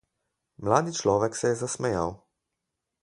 Mladi 0.67 0.93
človek 0.93 1.35
se 1.37 1.47
je 1.53 1.59
zasmejal. 1.61 2.17